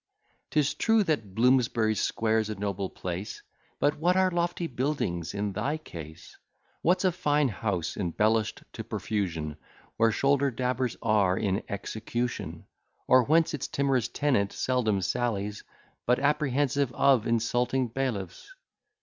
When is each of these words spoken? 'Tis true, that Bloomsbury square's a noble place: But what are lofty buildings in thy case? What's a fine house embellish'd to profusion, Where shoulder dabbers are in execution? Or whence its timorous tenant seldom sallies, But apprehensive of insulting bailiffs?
'Tis 0.49 0.73
true, 0.73 1.03
that 1.03 1.35
Bloomsbury 1.35 1.93
square's 1.93 2.49
a 2.49 2.55
noble 2.55 2.89
place: 2.89 3.43
But 3.79 3.99
what 3.99 4.17
are 4.17 4.31
lofty 4.31 4.65
buildings 4.65 5.31
in 5.35 5.53
thy 5.53 5.77
case? 5.77 6.35
What's 6.81 7.05
a 7.05 7.11
fine 7.11 7.49
house 7.49 7.95
embellish'd 7.97 8.65
to 8.73 8.83
profusion, 8.83 9.57
Where 9.97 10.11
shoulder 10.11 10.49
dabbers 10.51 10.97
are 11.03 11.37
in 11.37 11.61
execution? 11.69 12.65
Or 13.07 13.25
whence 13.25 13.53
its 13.53 13.67
timorous 13.67 14.07
tenant 14.07 14.53
seldom 14.53 15.03
sallies, 15.03 15.63
But 16.07 16.17
apprehensive 16.17 16.91
of 16.93 17.27
insulting 17.27 17.89
bailiffs? 17.89 18.49